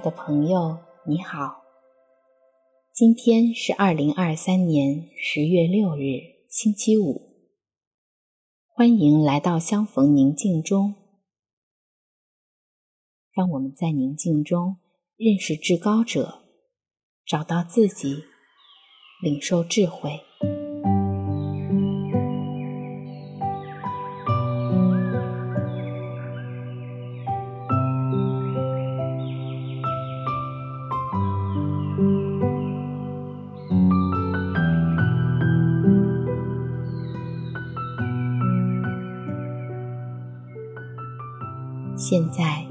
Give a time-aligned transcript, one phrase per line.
[0.00, 1.62] 的朋友，你好。
[2.90, 7.20] 今天是二零二三年十月六日，星期五。
[8.66, 10.94] 欢迎来到相逢宁静中，
[13.30, 14.78] 让我们在宁静中
[15.16, 16.44] 认识至高者，
[17.26, 18.24] 找到自己，
[19.22, 20.20] 领受智慧。
[42.10, 42.66] 现在，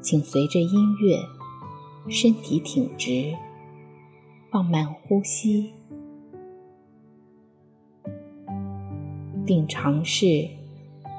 [0.00, 1.18] 请随着音乐，
[2.08, 3.34] 身体挺直，
[4.50, 5.74] 放慢呼吸，
[9.44, 10.48] 并尝试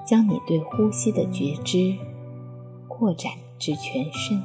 [0.03, 1.95] 将你对呼吸的觉知
[2.87, 4.41] 扩展至全身。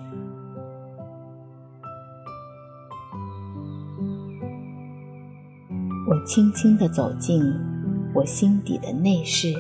[6.11, 7.43] 我轻轻地走进
[8.15, 9.55] 我心底的内室。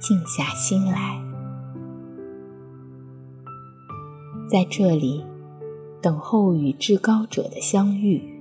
[0.00, 1.22] 静下心来，
[4.48, 5.24] 在这里
[6.00, 8.39] 等候与至高者的相遇。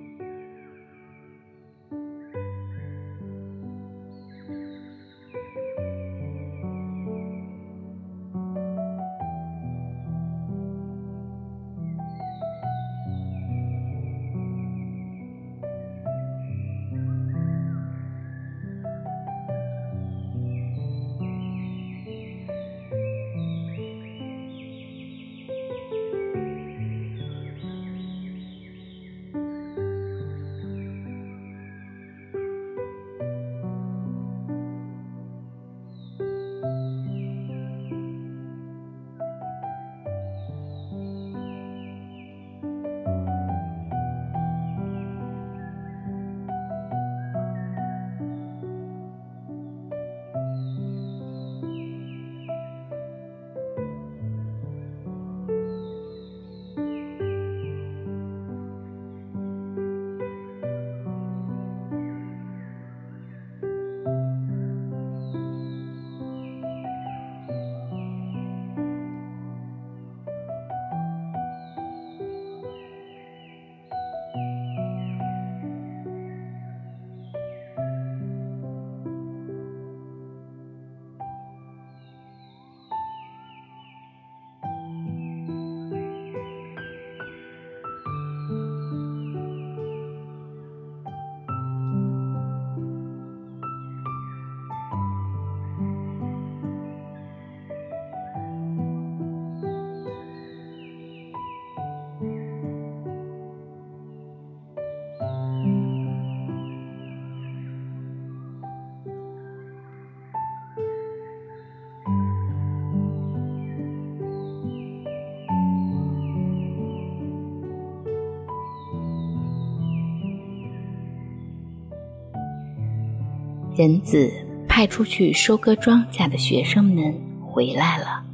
[123.80, 124.30] 人子
[124.68, 128.26] 派出去收割庄稼的学生们回来了，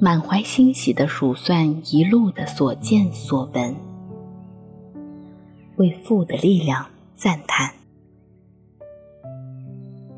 [0.00, 3.76] 满怀欣喜地数算一路的所见所闻，
[5.76, 6.84] 为父的力量
[7.14, 7.72] 赞叹。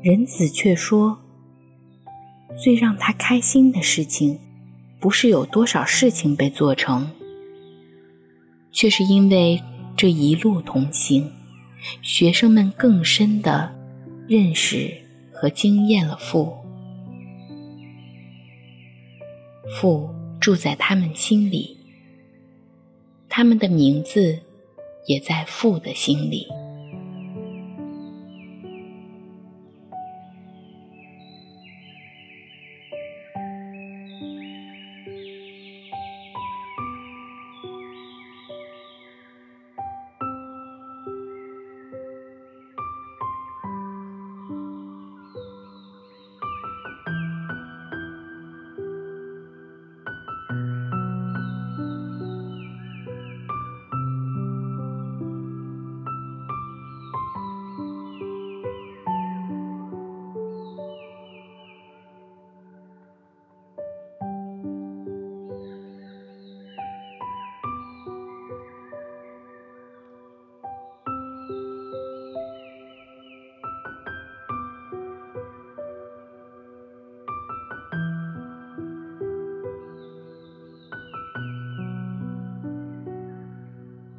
[0.01, 1.19] 人子却说，
[2.57, 4.39] 最让他开心的事情，
[4.99, 7.11] 不是有多少事情被做成，
[8.71, 9.61] 却是因为
[9.95, 11.31] 这一路同行。
[12.01, 13.73] 学生们更深的
[14.27, 14.93] 认识
[15.33, 16.55] 和经验了父，
[19.75, 21.77] 父住在他们心里，
[23.29, 24.39] 他们的名字
[25.05, 26.47] 也在父的心里。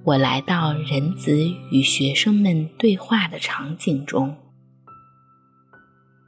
[0.08, 1.36] 我来到仁子
[1.70, 4.34] 与学生们对话的场景中，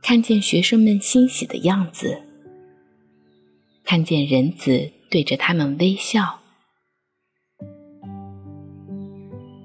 [0.03, 2.21] 看见学生们欣喜的样子，
[3.83, 6.41] 看见仁子对着他们微笑。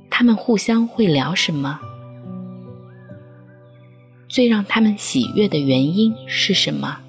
[0.10, 1.82] 他们互相会聊什么？
[4.30, 7.02] 最让他们喜悦的原因是什么？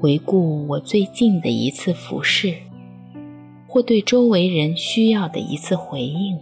[0.00, 2.54] 回顾我最近的一次服侍，
[3.66, 6.38] 或对周围人需要的一次回应，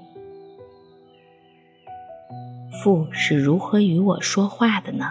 [2.70, 5.10] 父是如何与我说话的呢？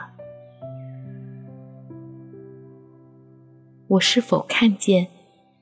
[3.88, 5.08] 我是否看见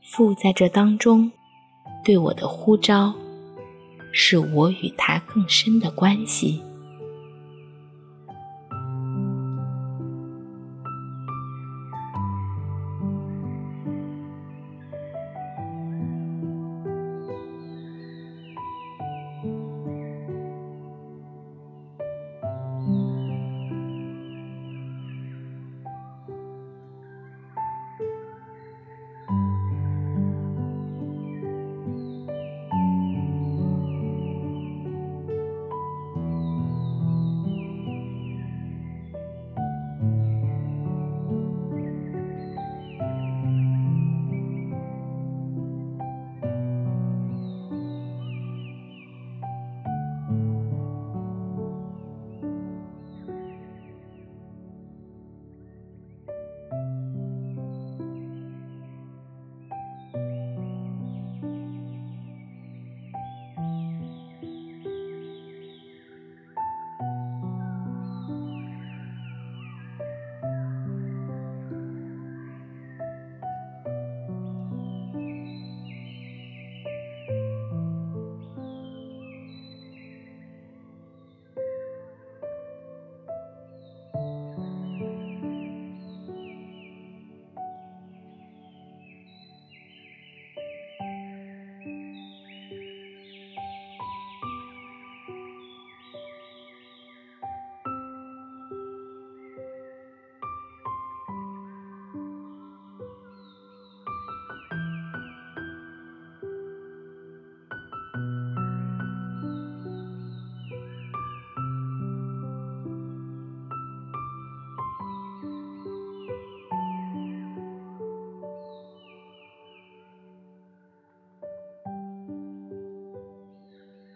[0.02, 1.32] 父在这当中
[2.04, 3.14] 对我的呼召，
[4.12, 6.62] 是我与他更深的关系？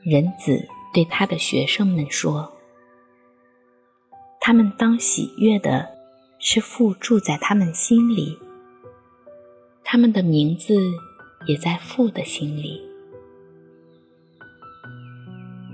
[0.10, 2.50] 仁子对他的学生们说
[4.40, 5.86] ：“他们当喜悦的
[6.40, 8.40] 是父住在他们心里，
[9.84, 10.74] 他们的名字
[11.46, 12.82] 也在父的心里。”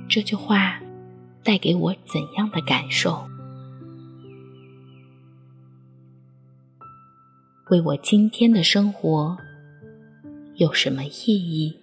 [0.10, 0.82] 这句话
[1.44, 3.28] 带给我怎样的感受？
[7.70, 9.38] 为我今天的生活
[10.56, 11.83] 有什么意义？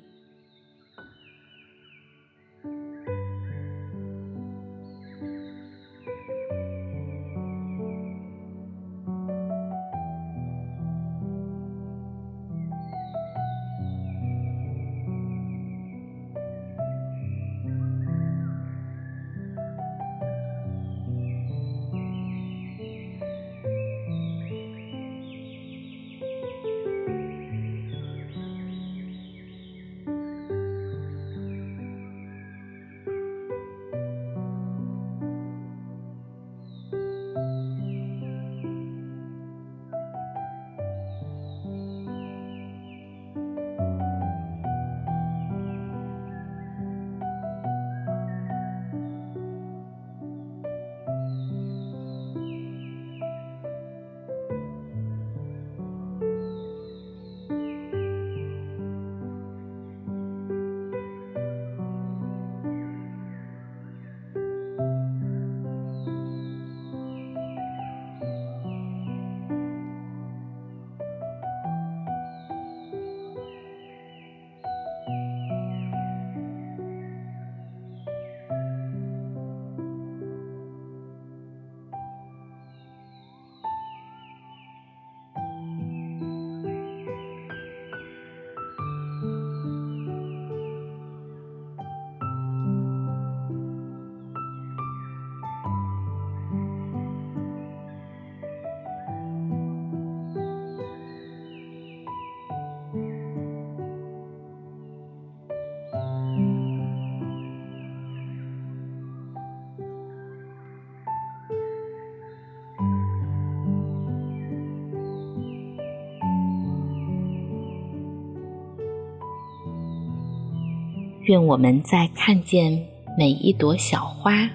[121.23, 122.87] 愿我们在看见
[123.17, 124.49] 每一朵小花、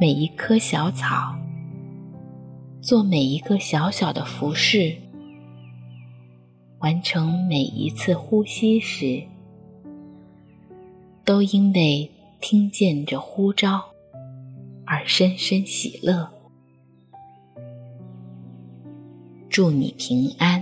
[0.00, 1.36] 每一棵小草、
[2.80, 4.96] 做每一个小小的服饰、
[6.78, 9.22] 完成每一次呼吸时，
[11.24, 13.84] 都因为听见这呼召
[14.86, 16.26] 而深深喜乐。
[19.50, 20.61] 祝你平安。